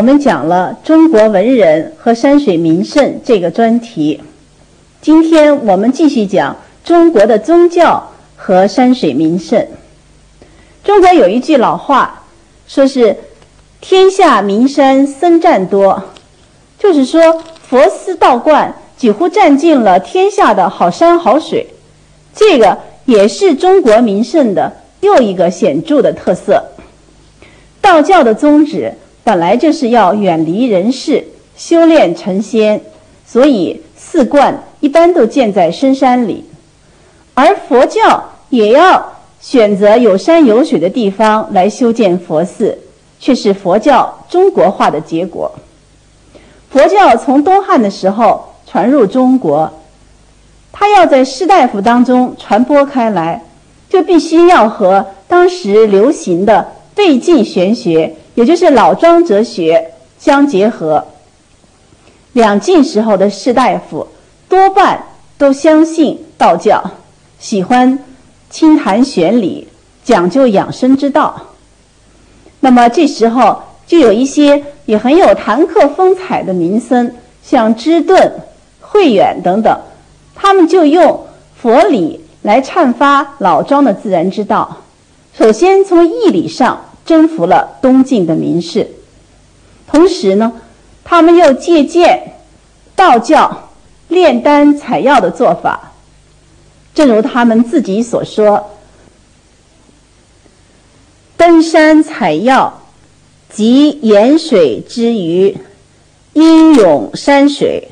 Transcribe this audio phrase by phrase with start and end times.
[0.00, 4.22] 我们讲了中国文人和山水名胜这个专题，
[5.02, 9.66] 今天我们继续讲中国的宗教和山水名胜。
[10.82, 12.22] 中国有一句老话，
[12.66, 13.14] 说是
[13.82, 16.02] “天下名山僧占多”，
[16.80, 21.66] 就是说佛寺道观几乎占尽了天下的好山好水。
[22.34, 24.72] 这个也是中国名胜的
[25.02, 26.64] 又一个显著的特色。
[27.82, 31.24] 道教的宗旨本来就是要远离人世，
[31.56, 32.80] 修炼成仙，
[33.26, 36.44] 所以寺观一般都建在深山里。
[37.34, 42.78] 而佛教也要选择有山有水的地方来修建佛寺，
[43.18, 45.52] 却是佛教中国化的结果。
[46.70, 49.72] 佛教从东汉的时候传入中国，
[50.72, 53.44] 它要在士大夫当中传播开来，
[53.88, 56.72] 就必须要和当时流行的。
[56.96, 61.04] 魏晋玄学，也就是老庄哲学相结合。
[62.32, 64.06] 两晋时候的士大夫
[64.48, 65.04] 多半
[65.36, 66.82] 都相信道教，
[67.38, 67.98] 喜欢
[68.48, 69.66] 清谈玄理，
[70.04, 71.46] 讲究养生之道。
[72.60, 78.40] 那么这时候就有一些也很有谈客风采的名僧，像芝顿、
[78.80, 79.80] 慧远等等，
[80.36, 81.26] 他们就用
[81.60, 84.78] 佛理来阐发老庄的自然之道。
[85.36, 86.84] 首先从义理上。
[87.10, 88.86] 征服了东晋的名士，
[89.88, 90.52] 同时呢，
[91.02, 92.34] 他们又借鉴
[92.94, 93.70] 道教
[94.06, 95.90] 炼丹采药的做法。
[96.94, 98.70] 正如他们自己所说
[101.36, 102.80] ：“登山采药，
[103.48, 105.58] 集盐水之余，
[106.34, 107.88] 英涌山水，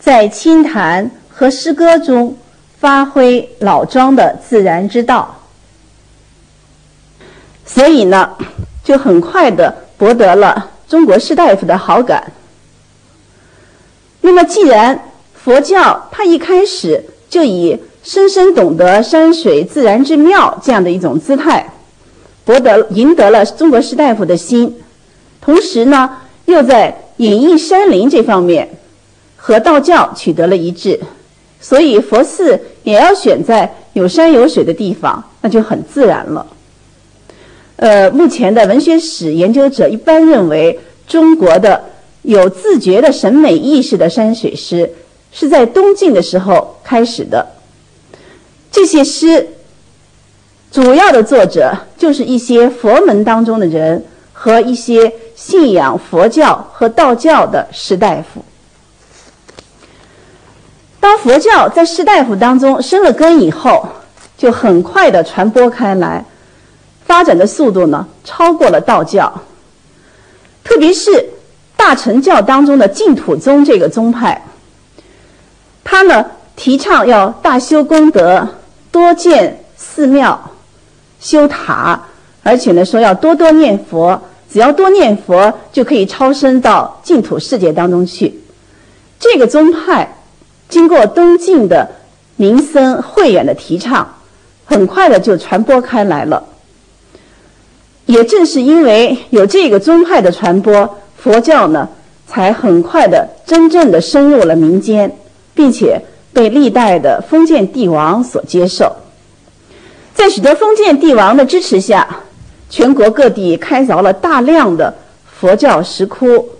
[0.00, 2.36] 在清谈和诗歌中
[2.80, 5.36] 发挥老庄的自然之道。”
[7.66, 8.30] 所以呢，
[8.82, 12.32] 就很快的博得了中国士大夫的好感。
[14.20, 14.98] 那么，既然
[15.34, 21.72] 佛教它一开始就以深深懂得山水自然之妙这样的一种姿态，
[22.44, 24.76] 博得赢得了中国士大夫的心，
[25.40, 28.68] 同时呢，又在隐逸山林这方面
[29.36, 31.00] 和道教取得了一致，
[31.60, 36.46] 所以佛寺也要选在有山有水的地方，那就很自然了。
[37.76, 41.84] 呃，目前的文学史研究者一般认为，中国的
[42.22, 44.92] 有自觉的审美意识的山水诗
[45.32, 47.46] 是在东晋的时候开始的。
[48.70, 49.48] 这些诗
[50.70, 58.44] 主要的作者就是一些佛门当中的人和一些信仰佛教和道教的士大夫。
[61.00, 63.86] 当佛教在士大夫当中生了根以后，
[64.38, 66.24] 就很快的传播开来。
[67.06, 69.42] 发展的速度呢，超过了道教。
[70.62, 71.30] 特别是
[71.76, 74.42] 大乘教当中的净土宗这个宗派，
[75.84, 76.24] 他呢
[76.56, 78.48] 提倡要大修功德，
[78.90, 80.50] 多建寺庙、
[81.20, 82.00] 修塔，
[82.42, 88.40] 而且呢说要多多念佛，只要多念佛就可以超生到净土世界当中去。
[89.20, 90.16] 这个宗派
[90.70, 91.90] 经过东晋的
[92.36, 94.14] 名僧慧远的提倡，
[94.64, 96.42] 很快的就传播开来了。
[98.06, 101.88] 也正是因为有这个宗派的传播，佛教呢
[102.26, 105.16] 才很快的真正的深入了民间，
[105.54, 106.00] 并且
[106.32, 108.94] 被历代的封建帝王所接受。
[110.14, 112.06] 在许多封建帝王的支持下，
[112.68, 114.94] 全国各地开凿了大量的
[115.26, 116.50] 佛教石窟，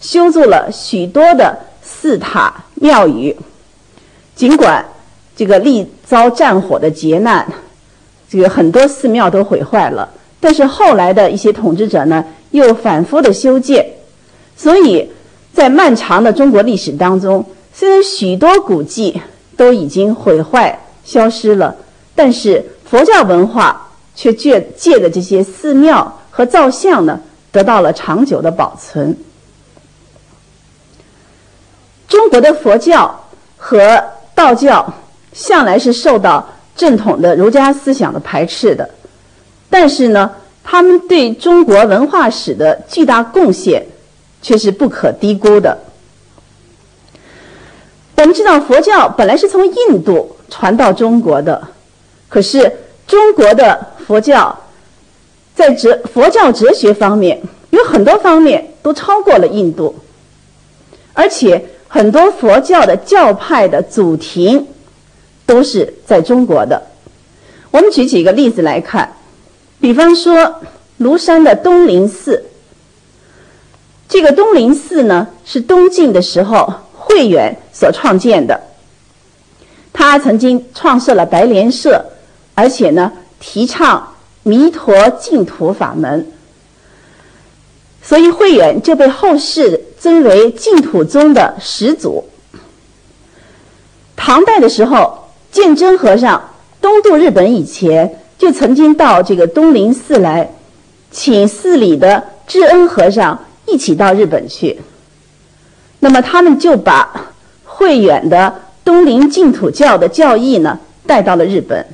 [0.00, 3.36] 修筑了许多的寺塔庙宇。
[4.34, 4.84] 尽管
[5.36, 7.46] 这个历遭战火的劫难，
[8.30, 10.08] 这个很多寺庙都毁坏了。
[10.44, 13.86] 但是后来的一些统治者呢，又反复的修建，
[14.56, 15.08] 所以
[15.54, 19.22] 在漫长的中国历史当中，虽然许多古迹
[19.56, 21.76] 都已经毁坏消失了，
[22.16, 27.20] 但是佛教文化却借借的这些寺庙和造像呢，
[27.52, 29.16] 得到了长久的保存。
[32.08, 34.02] 中国的佛教和
[34.34, 34.92] 道教
[35.32, 38.90] 向来是受到正统的儒家思想的排斥的。
[39.72, 40.30] 但是呢，
[40.62, 43.86] 他们对中国文化史的巨大贡献
[44.42, 45.78] 却是不可低估的。
[48.16, 51.68] 我们知道，佛教本来是从印度传到中国的，
[52.28, 52.70] 可是
[53.06, 54.56] 中国的佛教
[55.54, 57.40] 在哲佛教哲学方面
[57.70, 59.94] 有很多方面都超过了印度，
[61.14, 64.66] 而且很多佛教的教派的祖庭
[65.46, 66.82] 都是在中国的。
[67.70, 69.16] 我们举几个例子来看。
[69.82, 70.60] 比方说，
[71.00, 72.44] 庐山的东林寺，
[74.08, 78.60] 这个东林寺呢，是东晋的时候慧远所创建的。
[79.92, 82.12] 他曾经创设了白莲社，
[82.54, 84.14] 而且呢，提倡
[84.44, 86.30] 弥陀净土法门。
[88.00, 92.24] 所以慧远就被后世尊为净土宗的始祖。
[94.14, 96.50] 唐代的时候，鉴真和尚
[96.80, 100.50] 东渡日本以前，就曾经到这个东林寺来，
[101.12, 104.80] 请寺里的智恩和尚一起到日本去。
[106.00, 107.30] 那么他们就把
[107.64, 111.86] 慧远的东林净土教的教义呢带到了日本，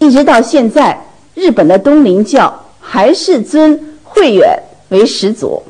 [0.00, 1.06] 一直到现在，
[1.36, 4.60] 日本的东林教还是尊慧远。
[4.88, 5.62] 为始祖。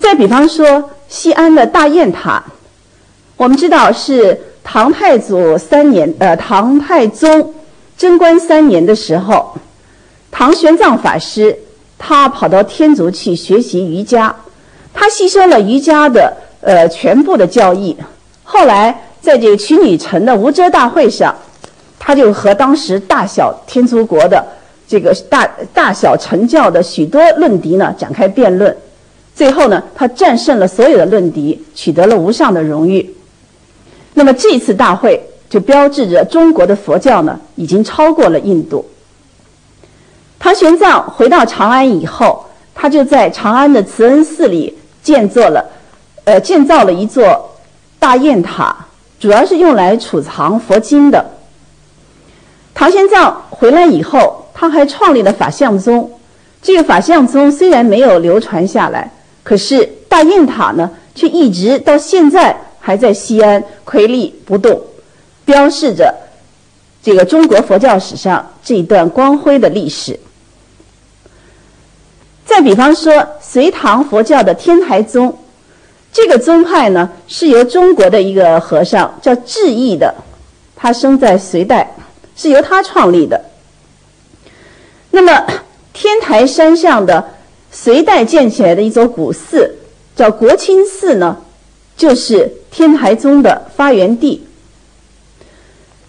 [0.00, 2.42] 再比方说，西安的大雁塔，
[3.36, 7.54] 我们知道是唐太祖三年，呃，唐太宗
[7.98, 9.56] 贞观三年的时候，
[10.30, 11.58] 唐玄奘法师
[11.98, 14.34] 他跑到天竺去学习瑜伽，
[14.92, 17.96] 他吸收了瑜伽的呃全部的教义。
[18.44, 21.34] 后来在这个曲女城的无遮大会上，
[21.98, 24.44] 他就和当时大小天竺国的。
[24.88, 28.76] 这个大大小成教的许多论敌呢，展开辩论，
[29.34, 33.16] 最后呢，他战胜了所有的论敌，取得了无上的荣誉。
[34.14, 38.84] 那么这次大会就标志着中国的佛教呢，已经超过了印度。
[40.38, 45.64] 唐玄奘回到长安以后，他就在长安的慈恩寺里建造了，
[46.24, 47.56] 呃，建造了一座
[47.98, 48.86] 大雁塔，
[49.18, 51.24] 主要是用来储藏佛经的。
[52.74, 54.42] 唐玄奘回来以后。
[54.58, 56.10] 他还创立了法相宗，
[56.62, 64.80] 这个法相宗虽然没有流传下来，可是大雁塔呢，却一直到现在还在西安屹立不动，
[65.46, 66.14] 标示着
[67.02, 70.20] 这个中国佛教史上这一段光辉的历史。
[72.44, 75.38] 再比方说，隋唐佛教的天台宗，
[76.12, 80.14] 这个宗派呢，是由中国的一个和尚叫智义的，
[80.74, 81.94] 他生在隋代，
[82.34, 83.44] 是由他创立的。
[85.10, 85.46] 那么，
[85.92, 87.32] 天台山上的
[87.70, 89.76] 隋代建起来的一座古寺，
[90.14, 91.38] 叫国清寺呢，
[91.96, 94.45] 就是天台宗的发源地。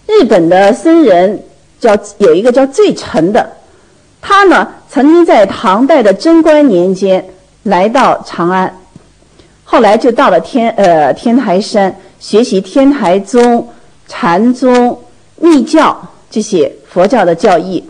[0.08, 1.44] 日本的僧人
[1.80, 3.58] 叫有一个叫最澄的，
[4.22, 7.24] 他呢曾经在唐代的贞观年间
[7.64, 8.80] 来到长安，
[9.64, 13.70] 后来就到了天呃天台山学习天台宗、
[14.08, 15.00] 禅宗、
[15.36, 17.84] 密教这些佛教的教义。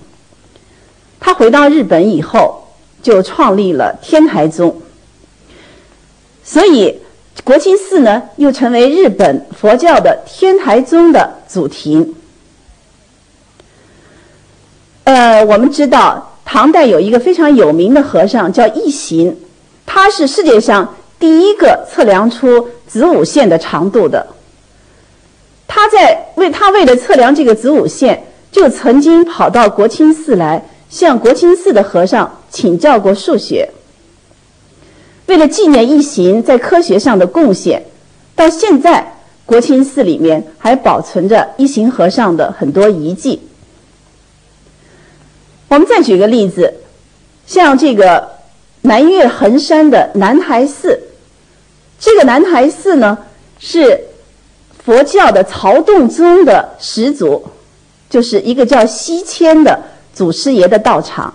[1.19, 2.67] 他回到日本以后，
[3.01, 4.81] 就创立了天台宗，
[6.43, 6.99] 所以
[7.43, 12.15] 国清寺呢，又成为日本佛教的天台宗的祖庭。
[15.05, 19.37] 呃，我们知道唐代有一个非常有名的和尚叫一行，
[19.85, 24.27] 他是世界上第一个测量出子午线的长度的。
[25.67, 30.65] 他在为他为了测量这个子午线，就曾经跑到国清寺来。
[30.89, 33.69] 向国清寺的和尚请教过数学。
[35.27, 37.85] 为了纪念一行在科学上的贡献，
[38.35, 39.15] 到现在
[39.45, 43.41] 国清寺里面还保存着一行和尚的很多遗迹。
[45.67, 46.73] 我们再举个例子，
[47.45, 48.29] 像这个
[48.81, 50.99] 南岳衡山的南台寺，
[51.99, 53.17] 这个南台寺呢
[53.59, 53.99] 是
[54.83, 57.45] 佛教的曹洞宗的始祖，
[58.09, 59.79] 就是一个叫西迁的。
[60.13, 61.31] 祖师爷的道场，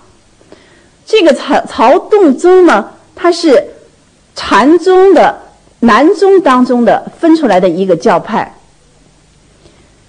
[1.07, 3.65] 这个曹曹洞宗呢，它是
[4.35, 5.39] 禅宗的
[5.81, 8.55] 南宗当中的分出来的一个教派。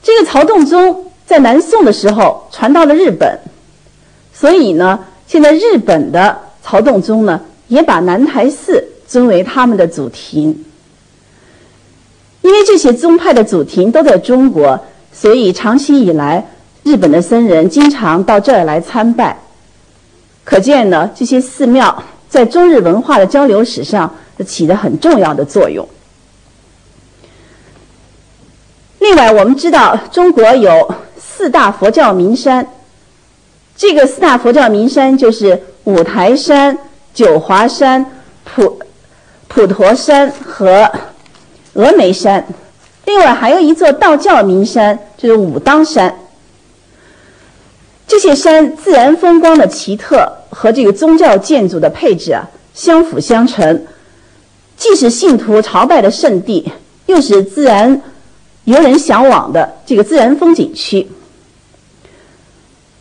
[0.02, 3.40] 这个曹洞宗在南宋的时候传到了日本，
[4.34, 10.66] 所以呢，现在日本的曹洞宗呢，也把南台寺尊为他们的祖庭。
[12.42, 14.80] 因为这些宗派的祖庭都在中国，
[15.12, 16.46] 所以长期以来。
[16.86, 19.38] 日本的僧人经常到这儿来参拜，
[20.44, 22.04] 可见呢，这些寺庙
[22.34, 24.12] 在中日文化的交流史上
[24.44, 25.88] 起着很重要的作用。
[28.98, 32.68] 另外，我们知道中国有四大佛教名山，
[33.78, 36.76] 这个四大佛教名山就是五台山、
[37.14, 38.04] 九华山、
[38.44, 38.80] 普
[39.48, 40.92] 普陀山和
[41.76, 42.44] 峨眉山。
[43.06, 46.18] 另外，还有一座道教名山，就是武当山。
[48.08, 53.86] 这些山自然风光的奇特和这个宗教建筑的配置啊相辅相成，
[54.78, 56.72] 既是信徒朝拜的圣地，
[57.08, 58.02] 又是自然
[58.66, 61.08] 游人向往的这个自然风景区。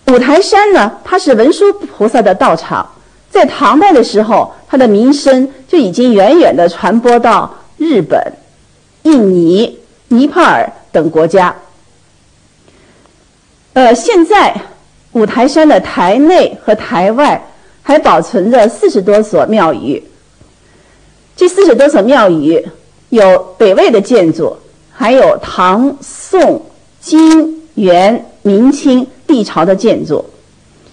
[0.08, 2.86] 五台山呢，它是文殊菩萨的道场，
[3.30, 8.20] 在唐代的时候，它的名声就已经远远的传播到日本、
[9.04, 9.78] 印尼、
[10.08, 11.54] 尼泊尔等国家。
[13.72, 14.54] 呃，现在
[15.12, 17.42] 五台山的台内和台外
[17.82, 20.02] 还保存着四十多所庙宇。
[21.36, 22.64] 这四十多所庙宇
[23.10, 24.56] 有北魏的建筑，
[24.92, 26.64] 还有唐、宋、
[27.00, 30.24] 金、元、明清历朝的建筑，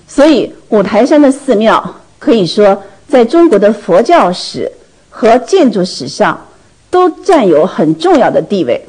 [0.08, 4.72] 所以五台山的寺庙可以说在中国的佛教史
[5.10, 6.48] 和建筑史上
[6.90, 8.86] 都占有很重要的地位。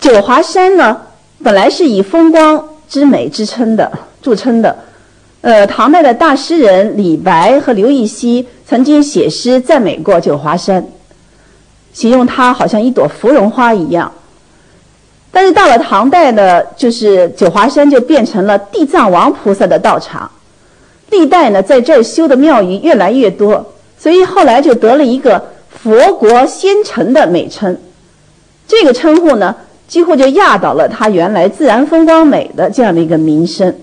[0.00, 1.00] 九华山呢？
[1.42, 4.76] 本来是以风光之美之称的著称的，
[5.40, 10.86] 呃，唐代的大诗人李白和刘禹锡曾经写诗赞美过九华山，
[11.94, 14.12] 形容它好像一朵芙蓉花一样。
[15.32, 20.30] 但是到了唐代呢，就是九华山就变成了地藏王菩萨的道场，
[21.08, 27.78] 历代呢在这儿修的庙宇越来越多，所以后来就得了一个佛国仙城的美称。
[28.68, 29.56] 这个称呼呢。
[29.90, 33.74] 几乎就压倒了它原来自然风光美的这样的一个名声。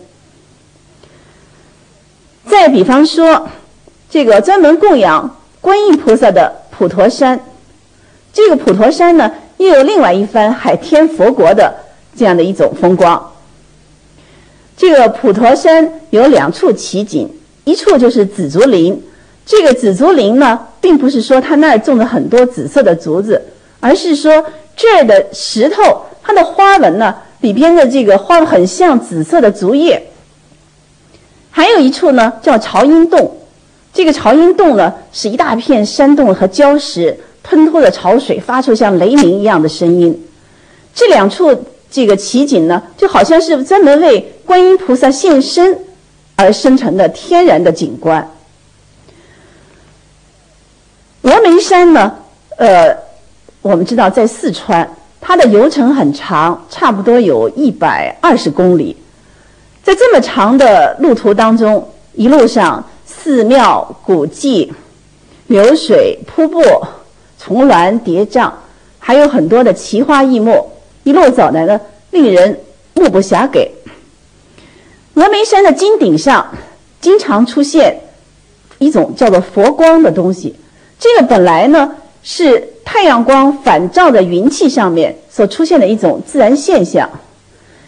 [2.45, 3.49] 再比方说，
[4.09, 7.37] 这个专门供养观音菩萨的普陀山，
[8.31, 11.75] 这个普陀山呢，又有另外一番海天佛国的
[12.15, 13.33] 这样的一种风光。
[14.77, 17.29] 这个普陀山有两处奇景，
[17.65, 19.03] 一处就是紫竹林。
[19.45, 23.41] 这个紫竹林呢，并不是说它那儿种了很多紫色的竹子，
[23.87, 24.45] 而是说。
[24.79, 29.99] 这儿的石头，它的花纹呢，里边的这个花纹很像紫色的竹叶。
[31.49, 33.37] 还有一处呢，叫潮音洞。
[33.91, 40.27] 这个潮音洞呢，是一大片山洞和礁石吞吐的潮水，发出像雷鸣一样的声音。
[40.93, 45.75] 这两处这个奇景呢，就好像是专门为观音菩萨现身
[46.35, 48.29] 而生成的天然的景观。
[51.23, 52.13] 峨眉山呢，
[52.57, 53.06] 呃。
[53.61, 58.95] 我们知道，在四川，它的游程很长，差不多有一百二十公里。
[59.83, 64.71] 在这么长的路途当中，一路上寺庙、古迹、
[65.47, 66.61] 流水、瀑布、
[67.39, 68.51] 重峦叠嶂，
[68.99, 70.69] 还有很多的奇花异木，
[71.03, 71.79] 一路走来呢，
[72.11, 72.59] 令人
[72.93, 73.71] 目不暇给。
[75.15, 76.45] 峨眉山的金顶上，
[77.01, 77.99] 经常出现
[78.77, 80.55] 一种叫做佛光的东西。
[80.99, 81.95] 这个本来呢
[82.27, 82.73] 是。
[82.89, 87.07] 太阳光反照在云气上面所出现的一种自然现象，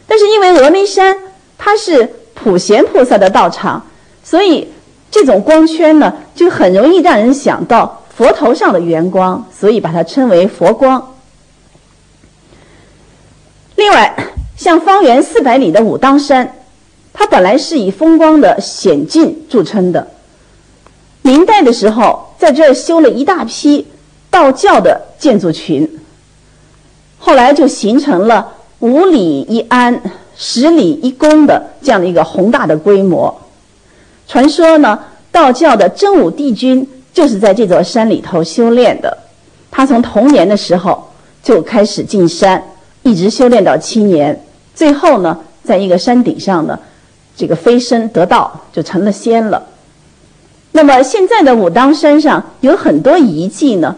[0.06, 1.18] 但是因为峨眉山
[1.58, 3.88] 它是普贤菩萨的道场，
[4.26, 4.68] 所以
[5.10, 11.16] 这种光圈呢就很容易让人想到佛头上的圆光，所以把它称为佛光。
[13.78, 14.14] 另外，
[14.58, 16.56] 像方圆四百里的武当山，
[17.14, 20.10] 它本来是以风光的险峻著称的，
[21.22, 23.88] 明代的时候在这儿修了一大批。
[24.30, 26.00] 道教的建筑群，
[27.18, 30.02] 后来就形成了五里一庵、
[30.38, 33.42] 十里一宫的这样的一个宏大的规模。
[34.28, 35.00] 传说呢，
[35.32, 39.18] 道教的真武帝君就是在这座山里头修炼的。
[39.72, 41.12] 他从童年的时候
[41.44, 42.64] 就开始进山，
[43.04, 44.46] 一直修炼到七年，
[44.76, 46.80] 最后呢，在一个山顶上呢，
[47.36, 49.66] 这个飞升得道，就成了仙了。
[50.72, 53.96] 那么现在的武当山上有很多遗迹呢。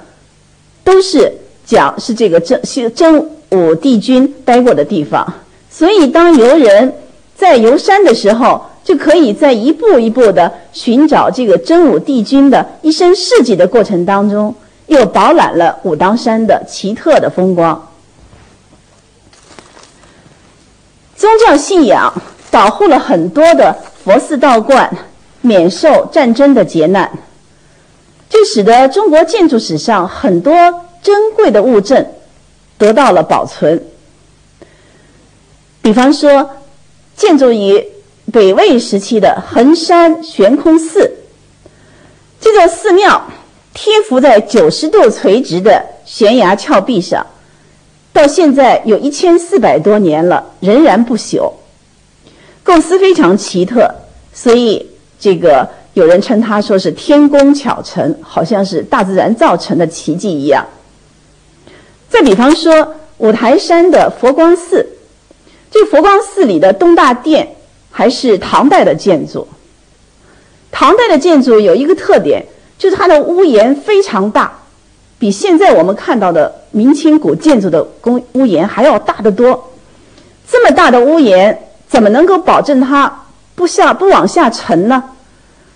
[0.83, 1.31] 都是
[1.65, 2.61] 讲是这个真
[2.93, 5.33] 真武帝君待过的地方，
[5.69, 6.93] 所以当游人
[7.35, 14.53] 在游山的时候，就可以在一步一步的寻找这个真武帝君的一生事迹的过程当中，
[14.87, 17.89] 又饱览了武当山的奇特的风光。
[21.15, 22.11] 宗教信仰
[22.49, 24.89] 保护了很多的佛寺道观，
[25.41, 27.11] 免受战争的劫难。
[28.45, 30.53] 使得中国建筑史上很多
[31.01, 32.05] 珍贵的物证
[32.77, 33.83] 得到了保存。
[35.81, 36.49] 比方说，
[37.15, 37.85] 建筑于
[38.31, 41.11] 北魏时期的衡山悬空寺，
[42.39, 43.23] 这座寺庙
[43.73, 47.25] 贴伏在九十度垂直的悬崖峭壁上，
[48.13, 51.53] 到现在有一千四百多年了，仍然不朽。
[52.63, 53.93] 构思非常奇特，
[54.33, 55.67] 所以这个。
[55.93, 60.65] 有人称它说是天工巧成，好像是大自然造成的奇迹一样。
[62.09, 64.87] 再比方说五台山的佛光寺，
[65.69, 67.55] 这佛光寺里的东大殿
[67.91, 69.47] 还是唐代的建筑。
[70.71, 72.45] 唐代的建筑有一个特点，
[72.77, 74.51] 就是它的屋檐非常大，
[75.19, 79.71] 比现在我们看到的明清古建筑的公屋檐还要大得多。
[80.49, 83.25] 这么大的屋檐，怎么能够保证它？
[83.55, 85.03] 不下不往下沉呢？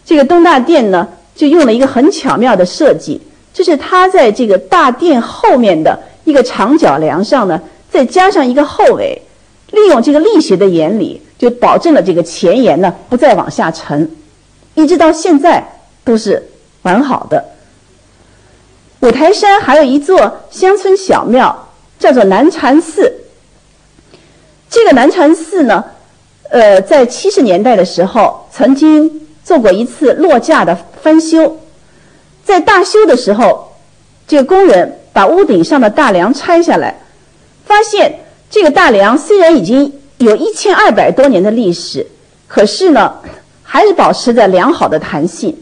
[0.06, 3.20] 这个东大殿呢，就用了一个很巧妙的设计，
[3.52, 7.60] 就是它在这个大殿后面的一个长角梁上呢，
[7.90, 9.20] 再加上一个后尾，
[9.72, 14.12] 利用这个力学的原理，就保证了这个前沿呢不再往下沉，
[14.76, 15.64] 一直到现在
[16.04, 16.50] 都是
[16.84, 17.44] 完好的。
[19.00, 23.12] 五台山还有一座乡村小庙，叫做南禅寺。
[24.70, 25.84] 这个南禅寺呢，
[26.52, 29.25] 呃，在七十年代的时候曾经。
[29.46, 31.60] 做过一次落架的翻修，
[32.44, 33.74] 在大修的时候，
[34.28, 37.00] 这个工人把屋顶上的大梁拆下来，
[37.64, 42.08] 发现这个大梁虽然已经有一千二百多年的历史，
[42.48, 43.18] 可是呢，
[43.62, 45.56] 还是保持着良好的弹性。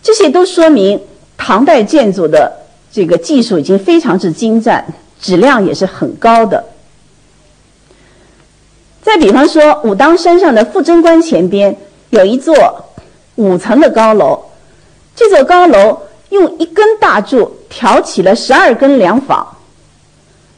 [0.00, 1.00] 这些都说明
[1.36, 2.60] 唐代建筑的
[2.92, 4.86] 这个技术已经非常之精湛，
[5.20, 6.64] 质量也是很高的。
[9.02, 11.76] 再比方说，武当山上的富贞观前边。
[12.14, 12.54] 有一座
[13.34, 14.38] 五层的高楼，
[15.16, 19.44] 这座高楼用一根大柱挑起了十二根梁枋，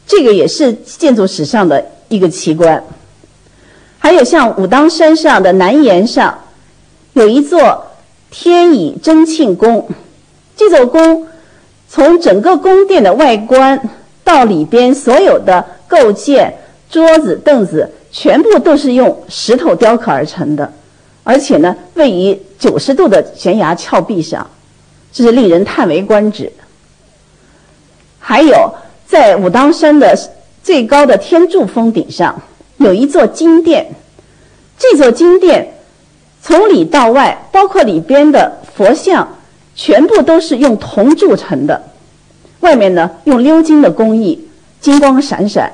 [0.06, 2.84] 这个也是建筑史上的一个奇观。
[3.98, 6.38] 还有像武当山上的南岩上，
[7.14, 7.86] 有一座
[8.30, 9.88] 天乙真庆宫，
[10.54, 11.26] 这座宫
[11.88, 13.80] 从整个宫殿的外观
[14.22, 16.58] 到里边所有的构件、
[16.90, 20.70] 桌子、凳子，全部都是用石头雕刻而成的。
[21.28, 24.48] 而且呢，位于九十度的悬崖峭壁上，
[25.12, 26.52] 这是令人叹为观止。
[28.20, 28.72] 还有，
[29.08, 30.16] 在武当山的
[30.62, 32.40] 最高的天柱峰顶上，
[32.76, 33.88] 有一座金殿。
[34.78, 35.74] 这座金殿
[36.40, 39.28] 从里到外，包括里边的佛像，
[39.74, 41.82] 全部都是用铜铸成的。
[42.60, 44.46] 外面呢，用鎏金的工艺，
[44.80, 45.72] 金光闪闪。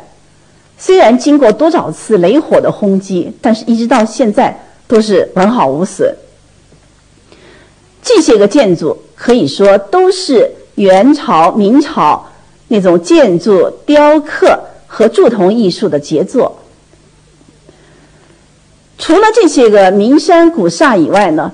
[0.78, 4.58] 虽然经过多少次雷火的轰击，但是一直到现在。
[4.92, 6.14] 都是完好无损。
[8.02, 12.30] 这些个建筑可以说都是元朝、明朝
[12.68, 16.60] 那种建筑雕刻和铸铜艺术的杰作。
[18.98, 21.50] 除了这些个名山古刹以外呢，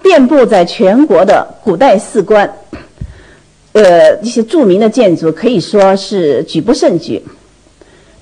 [0.00, 2.50] 遍布在全国的古代寺观，
[3.72, 7.22] 呃，一些著名的建筑可以说是举不胜举。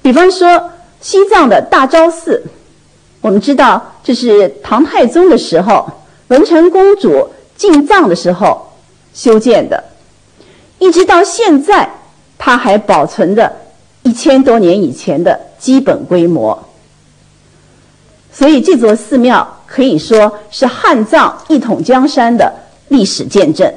[0.03, 2.43] 比方说，西藏的大昭寺。
[3.21, 5.91] 我们知道，这是唐太宗的时候，
[6.29, 8.73] 文成公主进藏的时候
[9.13, 9.83] 修建的，
[10.79, 11.91] 一直到现在，
[12.39, 13.51] 它还保存着
[14.03, 16.63] 一千多年以前的基本规模。
[18.33, 22.53] 所以，这座寺庙可以说是汉藏一统江山的
[22.89, 23.73] 历史见证。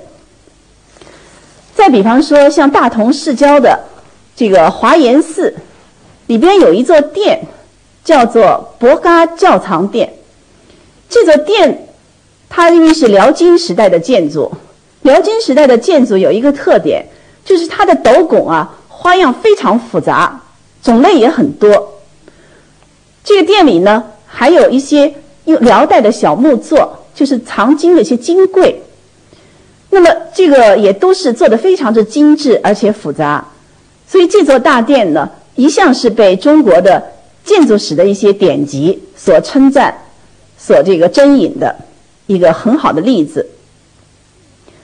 [1.74, 3.80] 再比方说，像大同市郊的
[4.36, 5.56] 这个华严寺，
[6.28, 7.48] 里边有一座殿。
[8.10, 10.12] 叫做博嘎教藏殿，
[11.08, 11.88] 这座殿，
[12.50, 14.52] 它因为是辽金时代的建筑，
[15.04, 17.06] 辽金时代的建筑有一个特点，
[17.46, 20.42] 就是它的斗拱啊花样非常复杂，
[20.82, 22.00] 种类也很多。
[23.24, 25.14] 这个殿里呢，还有一些
[25.46, 28.82] 用辽代的小木座，就是藏经的一些金柜。
[29.92, 33.50] 那么这个也都是做的非常的精致而且复杂，
[34.08, 37.04] 所以这座大殿呢，一向是被中国的。
[37.50, 39.92] 建筑史的一些典籍所称赞、
[40.56, 41.76] 所这个征引的
[42.28, 43.50] 一个很好的例子。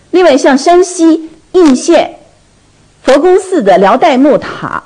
[0.09, 2.15] 另外，像山西应县
[3.03, 4.83] 佛宫寺的辽代木塔，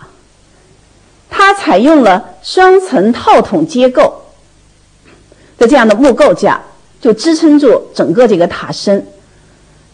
[1.30, 4.24] 它采用了双层套筒结构
[5.58, 6.62] 的这样的木构架，
[7.00, 9.08] 就支撑住整个这个塔身。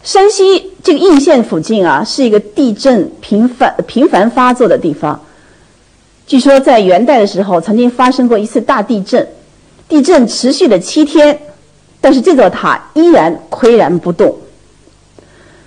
[0.02, 5.24] 山西这个应县附近啊，是一个地震频繁频繁发作的地方。
[6.26, 9.28] 据说在元代的时候，曾经发生过一次大地震，
[9.88, 11.38] 地震持续了七天，
[12.00, 14.36] 但是这座塔依然岿然不动。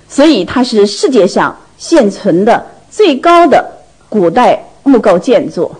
[0.09, 5.71] 所以它是世界上现存的最高的古代木构建筑。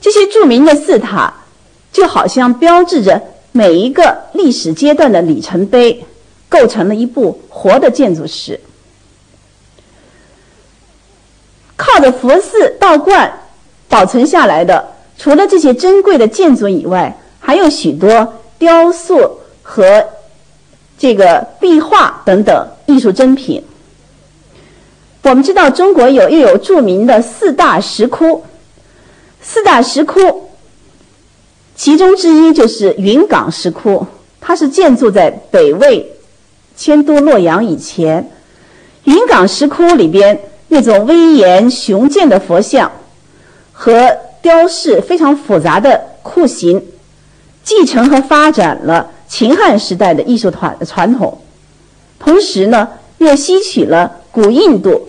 [0.00, 1.34] 这些著名的寺塔，
[1.92, 3.20] 就好像标志着
[3.52, 6.06] 每一个历史阶段的里程碑，
[6.48, 8.58] 构成了一部活的建筑史。
[11.76, 13.40] 靠着佛寺道观。
[13.92, 14.82] 保存下来的，
[15.18, 20.02] 除了这些珍贵的建筑以外，还有许多雕塑和
[20.96, 23.62] 这个壁画等等艺术珍品。
[25.20, 28.42] 我们知道，中国有又有著名的四大石窟，
[29.42, 30.48] 四大石窟
[31.76, 34.06] 其中之一就是云冈石窟，
[34.40, 36.14] 它是建筑在北魏
[36.74, 38.30] 迁都洛阳以前。
[39.04, 42.90] 云冈石窟里边那种威严雄健的佛像。
[43.84, 46.86] 和雕饰非常复杂的酷刑，
[47.64, 51.40] 继承和发展了秦汉时代的艺术传传统，
[52.20, 55.08] 同时呢，又吸取了古印度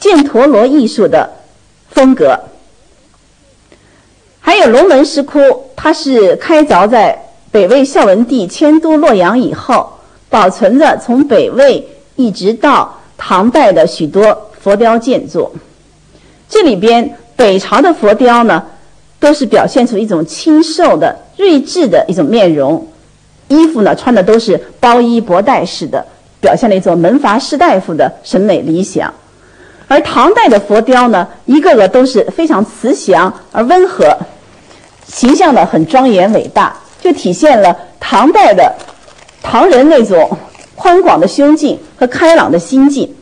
[0.00, 1.34] 犍陀罗艺术的
[1.90, 2.40] 风格。
[4.40, 5.38] 还有龙门石窟，
[5.76, 9.98] 它是开凿在北魏孝文帝迁都洛阳以后，
[10.30, 15.52] 保存着从北魏一直到唐代的许多佛雕建筑。
[16.48, 18.62] 这里边北朝的佛雕呢，
[19.18, 22.86] 都是表现出一种清瘦的、睿智的一种面容，
[23.48, 26.04] 衣服呢穿的都是包衣博带式的，
[26.40, 29.12] 表现了一种门阀士大夫的审美理想。
[29.86, 34.16] 而唐代的佛雕呢，一个个都是非常慈祥而温和。
[35.06, 38.74] 形象呢很庄严伟大，就体现了唐代的
[39.42, 40.38] 唐人那种
[40.74, 43.14] 宽广的胸襟和开朗的心境。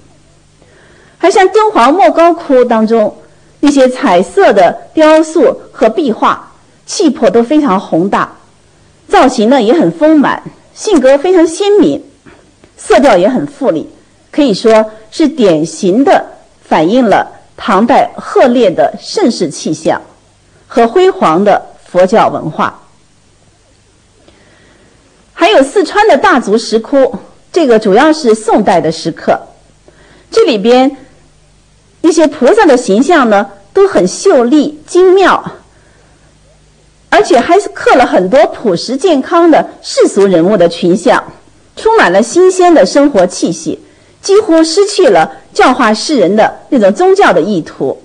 [1.18, 3.16] 还像敦煌莫高窟当中
[3.64, 6.52] 那些彩色的雕塑和壁画，
[6.84, 8.36] 气魄都非常宏大，
[9.08, 10.42] 造型呢也很丰满，
[10.74, 12.02] 性格非常鲜明，
[12.76, 13.88] 色调也很富丽，
[14.30, 16.26] 可以说是典型的
[16.62, 20.02] 反映了唐代赫烈的盛世气象
[20.68, 21.72] 和辉煌的。
[21.92, 22.80] 佛教文化，
[25.34, 27.18] 还有四川的大足石窟，
[27.52, 29.38] 这个主要是宋代的石刻，
[30.30, 30.96] 这里边
[32.02, 35.52] 一些菩萨的形象呢都很秀丽精妙，
[37.08, 41.32] 而且还是刻了很多朴实健康的世俗人物的群像，
[41.76, 43.78] 充满了新鲜的生活气息，
[44.20, 48.02] 几乎失去了教化世人的那种宗教的意图。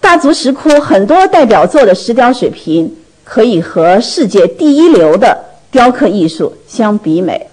[0.00, 7.50] 大足石窟很多代表作的石雕水平，可以和世界第一流的雕刻艺术相比美。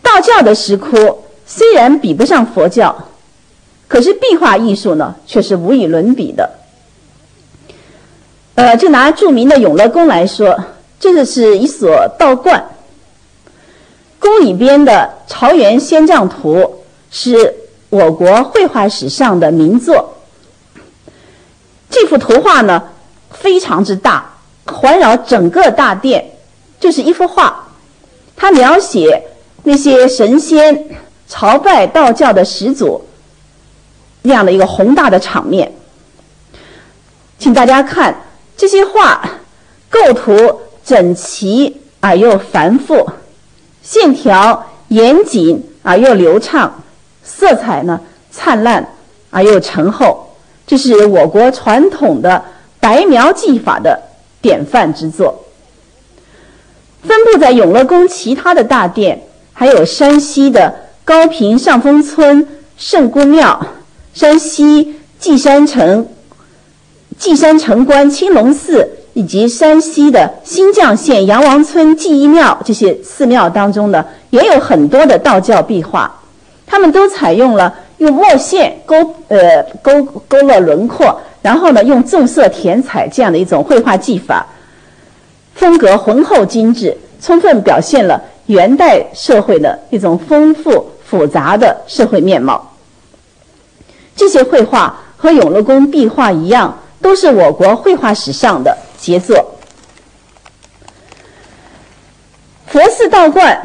[0.00, 1.21] 道教的石窟
[1.54, 3.08] 虽然比不上佛教，
[3.86, 6.48] 可是壁画艺术呢却是无与伦比的。
[8.54, 10.58] 呃，就拿著名的永乐宫来说，
[10.98, 12.70] 这个是一所道观，
[14.18, 16.56] 宫里边的《朝元仙丈图》
[17.10, 17.56] 是。
[17.90, 20.14] 我国绘画史上的名作，
[21.90, 22.84] 这幅图画呢
[23.30, 24.32] 非常之大，
[24.64, 26.24] 环绕整个大殿，
[26.80, 27.68] 就是一幅画。
[28.34, 29.24] 它描写
[29.64, 30.88] 那些神仙
[31.32, 33.06] 朝拜道教的始祖
[34.20, 35.72] 那样的一个宏大的场面。
[37.38, 38.14] 请大家看
[38.54, 39.30] 这些画，
[39.88, 43.08] 构图整齐而又繁复，
[43.82, 46.82] 线条严谨而又流畅。
[47.24, 47.98] 色彩呢
[48.30, 48.86] 灿烂
[49.30, 52.44] 而又沉厚，这是我国传统的
[52.78, 54.02] 白描技法的
[54.42, 55.46] 典范之作。
[57.02, 59.22] 分布在永乐宫其他的大殿，
[59.54, 63.60] 还有山西的高平上峰村圣姑庙、
[64.14, 66.06] 山西稷山城
[67.18, 76.20] 稷山城关青龙寺，以及山西的新绛县杨王村记忆庙这些寺庙当中呢，也有很多的道教壁画。
[76.66, 78.96] 他们都采用了用墨线勾
[79.28, 84.46] 呃勾勾勒轮廓，然后呢用重色填彩这样的一种绘画技法，
[85.54, 92.72] 风格浑厚精致，充分表现了元代社会的一种丰富复杂的社会面貌。
[94.16, 99.44] 这些绘画和永乐宫壁画一样，都是我国绘画史上的杰作。
[102.66, 103.60] 佛寺道观。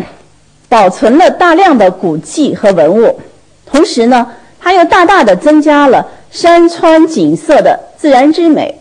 [0.70, 3.22] 保存了大量的古迹和文物，
[3.66, 8.78] 同时呢，它又大大的增加了山川景色的自然之美。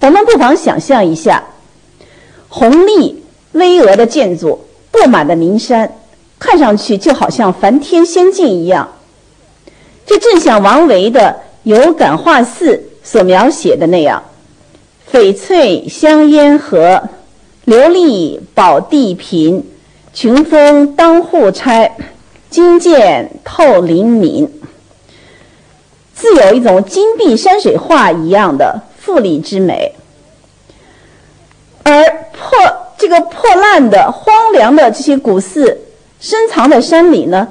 [0.00, 1.42] 我们不妨想象一下，
[2.50, 5.90] 宏丽巍峨的建筑布满的名山，
[6.38, 8.88] 看上去就好像梵天仙境一样。
[10.06, 11.20] 这正像王维的
[11.62, 14.22] 《有感画寺》所描写的那样
[15.12, 17.02] ：“翡翠香烟河，
[17.66, 19.64] 琉璃宝地平。”
[20.14, 21.96] 群峰当户拆，
[22.48, 24.48] 金剑透灵敏，
[26.14, 29.96] 自有一种金碧山水画一样的富丽之美。
[31.82, 32.56] 而破
[32.96, 35.80] 这个破烂的、荒凉的这些古寺，
[36.24, 37.46] 深藏在山里呢，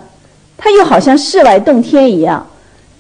[0.58, 2.50] 它又好像世外洞天一样，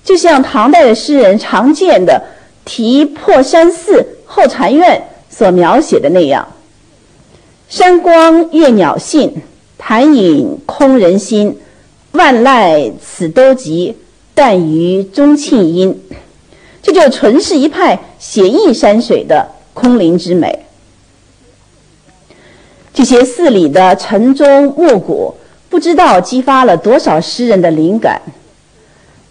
[0.03, 2.21] 就像唐代的诗人常见的
[2.69, 5.01] 《题破山寺后禅院》
[5.35, 6.47] 所描写的那样
[7.67, 9.41] ：“山光悦鸟性。”
[9.85, 11.57] 潭影空人心，
[12.11, 13.97] 万籁此都急，
[14.35, 15.99] 但余钟磬音。
[16.83, 20.67] 这就纯是一派写意山水的空灵之美。
[22.93, 25.35] 这些寺里的晨钟暮鼓，
[25.73, 28.21] 不知道激发了多少诗人的灵感，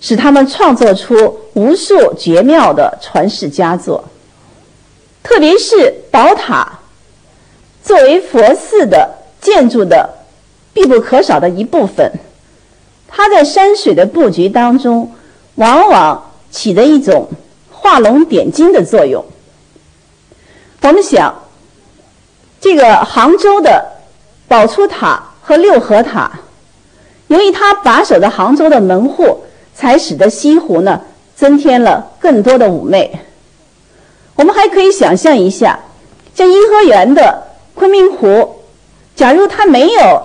[0.00, 4.02] 使他们创作出无数绝妙的传世佳作。
[5.22, 6.80] 特别是宝塔，
[7.84, 9.08] 作为佛寺的
[9.40, 10.10] 建筑的
[10.72, 12.10] 必不可少的一部分，
[13.06, 15.12] 它在山水的布局当中，
[15.54, 17.28] 往往起着一种
[17.70, 19.24] 画龙点睛的作用。
[20.80, 21.44] 我们想，
[22.60, 23.92] 这个杭州的
[24.48, 26.30] 宝初塔和六合塔，
[27.26, 31.00] 由于它把守着杭州的门户，才使得西湖呢
[31.34, 33.18] 增添了更多的妩媚。
[34.36, 35.78] 我们还可以想象一下，
[36.34, 37.42] 像颐和园的
[37.74, 38.62] 昆明湖，
[39.14, 40.22] 假如它没有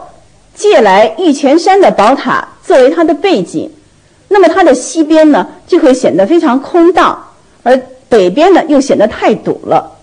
[0.56, 3.72] 借来玉泉山的宝塔作为它的背景，
[4.30, 7.32] 那么它的西边呢就会显得非常空荡，
[7.64, 9.98] 而北边呢又显得太堵了。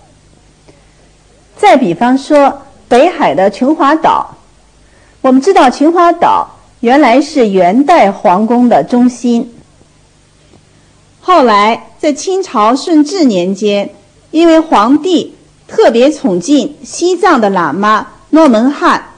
[1.57, 4.34] 再比方说，北海的琼华岛，
[5.25, 6.47] 我们知道琼华岛
[6.81, 9.55] 原来是元代皇宫的中心，
[11.23, 13.89] 后来在清朝顺治年间，
[14.33, 15.35] 因为皇帝
[15.67, 19.13] 特别宠敬西藏的喇嘛诺门罕，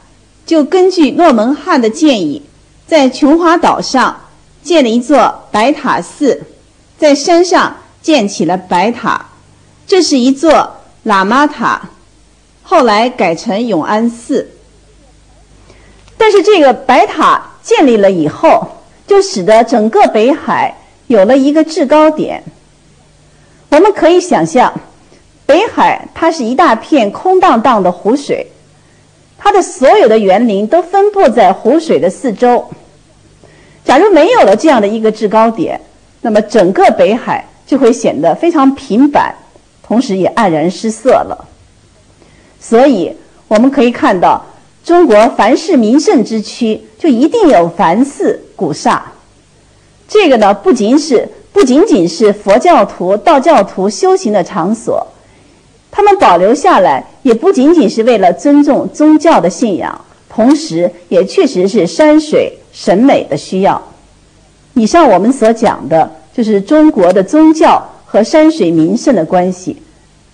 [0.47, 2.45] 就根据诺门罕的建议，
[2.87, 4.21] 在琼华岛上
[4.63, 6.45] 建了一座白塔寺，
[6.97, 9.27] 在山上建起了白塔，
[9.89, 11.91] 这是一座喇嘛塔。
[12.63, 14.51] 后来改成永安寺，
[16.19, 18.67] 但是这个白塔建立了以后，
[19.07, 20.77] 就使得整个北海
[21.07, 22.43] 有了一个制高点。
[23.69, 24.73] 我们可以想象，
[25.45, 28.47] 北海它是一大片空荡荡的湖水，
[29.37, 32.69] 它的所有的园林都分布在湖水的四周。
[33.85, 35.81] 假如没有了这样的一个制高点，
[36.23, 39.35] 那么整个北海就会显得非常平板，
[39.83, 41.47] 同时也黯然失色了。
[42.59, 43.15] 所以
[43.47, 44.45] 我们可以看到，
[44.87, 49.05] 中国凡是名胜之区，就一定有梵寺、古刹。
[50.07, 55.05] 这个呢，不仅是不仅仅是佛教徒、道教徒修行的场所，
[55.91, 63.83] 他们保留下来，也不仅仅是为了尊重宗教的信仰，同时也确实是山水审美的需要。
[64.75, 69.83] 以上我们所讲的，就是中国的宗教和山水名胜的关系。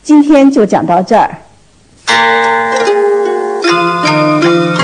[0.03, 1.39] 今天就讲到这儿。
[4.43, 4.82] Thank you.